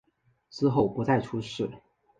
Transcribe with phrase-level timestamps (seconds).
[0.49, 1.69] 之后不再出仕。